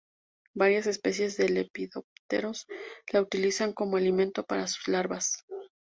[0.55, 2.65] Varias especies de lepidópteros
[3.11, 5.45] la utilizan como alimento para sus larvas.